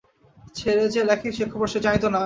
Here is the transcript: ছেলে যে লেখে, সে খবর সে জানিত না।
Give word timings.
ছেলে 0.55 0.85
যে 0.89 1.01
লেখে, 1.03 1.29
সে 1.31 1.43
খবর 1.51 1.67
সে 1.67 1.79
জানিত 1.79 2.05
না। 2.05 2.19